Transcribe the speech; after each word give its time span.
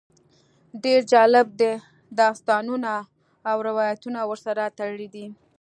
ډېر 0.83 1.01
جالب 1.11 1.47
داستانونه 2.19 2.93
او 3.49 3.57
روایتونه 3.69 4.19
ورسره 4.29 4.63
تړلي 4.77 5.07
دي. 5.15 5.25